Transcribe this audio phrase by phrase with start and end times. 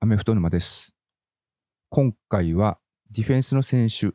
[0.00, 0.94] アメフト沼です。
[1.88, 2.78] 今回は
[3.10, 4.12] ディフェンスの選手、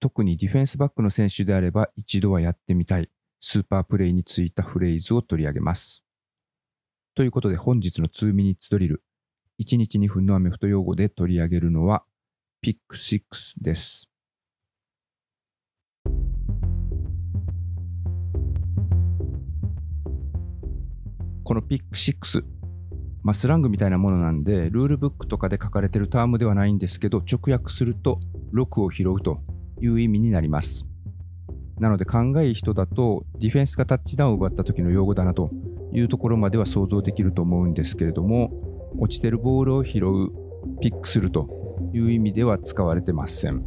[0.00, 3.10] 特にディフェンスバックの選手であれば一度はやってみたい
[3.40, 6.04] スーパープレイについたフレーズを取り上げます。
[7.14, 9.02] ということで本日の2ミニッツドリル、
[9.60, 12.02] 1日2分のアメフト用語で取り上げるのは
[12.60, 14.10] ピック6です。
[21.44, 22.59] このピック6、
[23.22, 28.16] まあ、スラングみたいなものなんで、ルールブックとかで書かれてるタームではないんですけど、直訳すると、
[28.54, 29.40] 6を拾うと
[29.80, 30.86] いう意味になります。
[31.78, 35.50] なので、考えいい人だと、ディフェンスがタッチダウンを奪った時の用語だなと
[35.92, 38.52] いうところまでは想像できると思うんですけれども、
[38.98, 40.30] 落ちてるボールを拾う、
[40.80, 43.64] ピックするという意味では使われてません。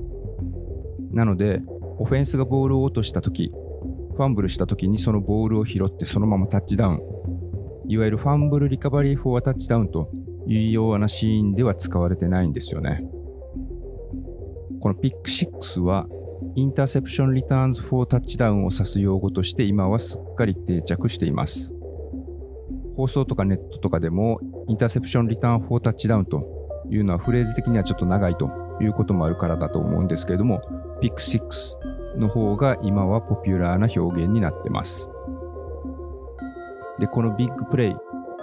[1.11, 1.61] なので、
[1.99, 3.51] オフェンスがボールを落とした時、
[4.15, 6.99] ファンブルした時にそのボールを拾ってそのままタッチダウン、
[7.85, 10.09] いわゆるファンブルリカバリーフォアタッチダウンと
[10.47, 13.03] いうようなシーンでは使われてないんですよね。
[14.79, 16.07] このピック6は
[16.55, 21.73] インターセプションリターンズフォータッチダウンを指す用語として今はすっかり定着しています。
[22.95, 26.45] 放送とかネットとかでもインターセプションリターンフォータッチダウンと
[26.89, 28.49] いうのはフレーズ的にはちょっと長いと
[28.81, 30.61] いうこともあるからだと思うんですけれども、
[31.01, 35.09] Pick 6の方が今はポピュラーな表現になってます。
[37.03, 37.95] で、このビッグプレイ、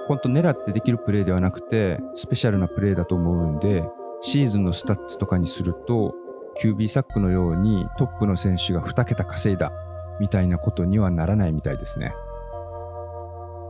[0.07, 3.89] 本当狙ってできるプレイではなくて、スペシャルなプレイだと思うんで、
[4.21, 6.15] シーズンのスタッツとかにすると、
[6.63, 9.73] QB サックのようにトップの選手が2桁稼いだ
[10.21, 12.13] みたいなことにはならないみたいですね。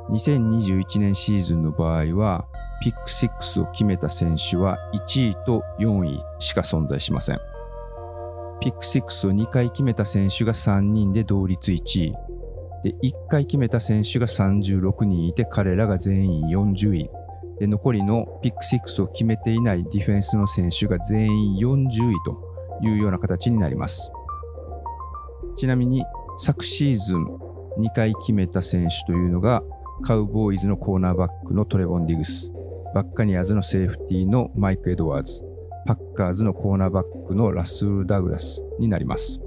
[0.09, 2.47] 2021年シーズンの場合は、
[2.83, 7.39] Pick 6を決めた選手は1位と4位しか存在しません。
[8.61, 12.30] ピック6を2回決めた選手が3人で同率1位。
[12.83, 17.11] で、1回決めた選手が36人いて、彼らが全員40位。
[17.59, 24.11] で、残りのピック6を決めていないディフェンスの選手が全員40位というような形になります。
[25.57, 26.05] ちなみに、
[26.39, 27.25] 昨シーズン
[27.79, 29.63] 2回決めた選手というのが、
[30.03, 32.53] カウボーイズのコーナーバックのトレボン・ディグス、
[32.95, 35.45] バッカニアーズのセーフティーのマイク・エドワーズ、
[35.87, 39.43] パッカーズのコーナーバックのラスール・ダグラスになります。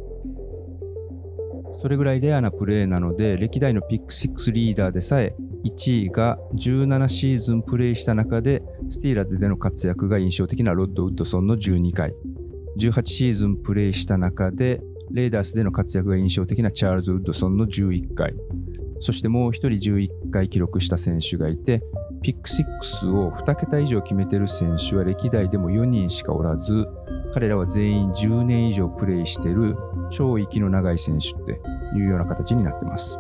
[1.84, 5.36] それぐらいレアなプレーなので、歴代のピック6リーダーでさえ、
[5.66, 12.14] 1位が17シーズンプレイした中で、スティーラーズでの活躍が印象的なロッド・ウッドソンの12回、
[12.80, 14.80] 18シーズンプレイした中で、
[15.12, 18.34] レーダースでの活躍が印象的なチャールズ・ウッドソンの11回、
[19.02, 21.84] そしてもう一人11回記録した選手がいて、
[22.22, 26.88] ピック6を2桁以上決めてる選手は歴代でも4人しかおらず、
[27.34, 29.76] 彼らは全員10年以上プレイしている
[30.10, 31.60] 超息の長い選手って
[31.96, 33.20] いうような形になってます。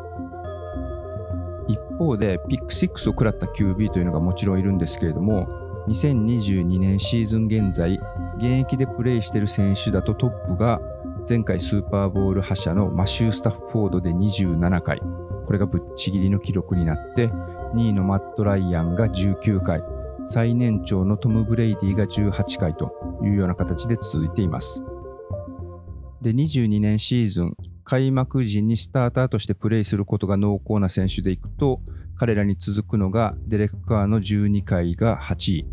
[1.67, 5.47] 一方で、ピック6を食らった QB というのがもちろんいるんですけれども、
[5.87, 7.99] 2022年シーズン現在、
[8.37, 10.81] 現役でプレイしている選手だとトップが
[11.27, 17.29] 前回スーパーボール覇者のマシュー・スタッフォードで27回、これがぶっちぎりの記録になって、
[17.75, 19.81] 2位のマット・ライアンが19回、
[20.25, 24.83] 最年長のトム・ブレイディが18回というような形で続いています。
[26.21, 31.81] で、22年シーズン、開幕時にスターターとしてプレイすることが濃厚な選手でいくと、
[32.15, 35.65] 彼らに続くのがデレック・カーの12回が8位、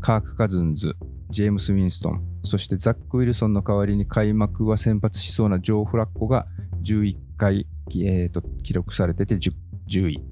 [0.00, 0.96] カーク・カズンズ、
[1.30, 6.46] ジェームス・ウィンストン、そしてザック・ウィルソンの代わりに開幕は先発しそうなジョー・フラッコが
[6.82, 9.52] 11回、えー、記録されてて 10,
[9.88, 10.24] 10位。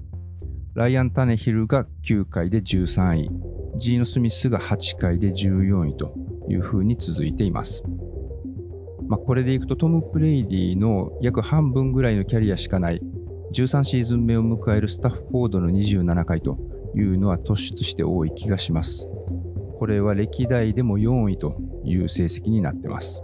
[0.75, 3.29] ライアン・タネヒルが9回で13位。
[3.77, 6.13] ジーノ・スミスが8回で14位と
[6.49, 7.83] いう風に続いています。
[9.07, 13.01] まあ、これでいくとトム・プレイディの約半分ぐらいのキャリアしかない
[13.53, 16.57] 13シーズン目を迎えるスタッフォードの27回と
[16.95, 19.09] いうのは突出して多い気がします。
[19.77, 23.23] これは歴代でも4位という成績になってます。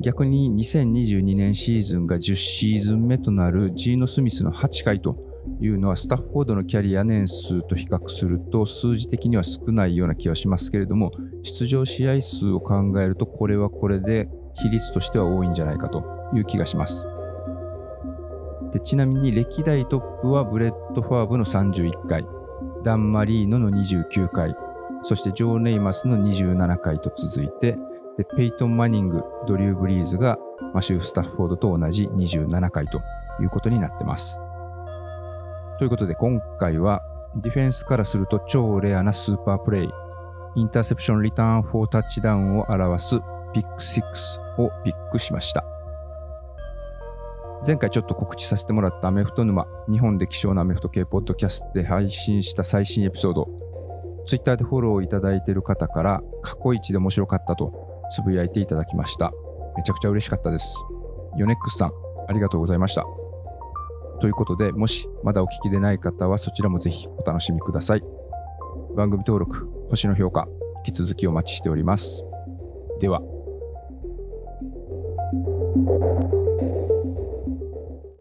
[0.00, 5.16] 逆に2022年シーズンが10シーズン目となるジーノ・スミスの8回と
[5.60, 11.12] いうのはスタッフォードのキャリア年数と比較すると数字的には少ないような気はしますけれども
[11.44, 16.02] 出場試合数を考えるとこれはこれで比率としては多いんじゃないかと
[16.34, 17.06] いう気がします。
[18.72, 22.26] でちなみに歴代トップはブレット・ファーブの31回、
[22.82, 24.56] ダン・マリーノの29回、
[25.02, 27.78] そしてジョー・ネイマスの27回と続いて、
[28.18, 30.38] でペイトン・マニング、ドリュー・ブリーズが
[30.72, 33.00] マシュー・スタッフォードと同じ27回と
[33.40, 34.40] いうことになってます。
[35.78, 37.02] ということで今回は
[37.36, 39.90] ディフェンスからすると超レアなスーパープレイ、
[40.56, 43.18] interception return for touchdown を表す
[43.52, 45.64] Pick 6をピックしました。
[47.66, 53.48] 前回ちょっと告知させてもらったアメフト沼、日本で希少なアメフト系ポッドキャストで配信した最新エピソード、
[54.26, 57.72] Twitter でフォローいただいている方から過去一で面白かったと
[58.10, 59.32] つぶやいていただきました。
[59.76, 60.84] めちゃくちゃ嬉しかったです。
[61.36, 61.92] ヨネックスさん、
[62.28, 63.04] ありがとうございました。
[64.20, 68.04] ということで、もしまだお聞きでない方はそちらもぜひお楽しみください。
[68.94, 70.48] 番組登録、星の評価、
[70.86, 72.24] 引き続きお待ちしております。
[73.00, 73.20] では。